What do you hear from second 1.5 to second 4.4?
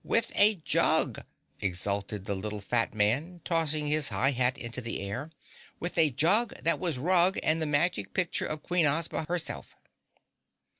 exulted the little fat man, tossing his high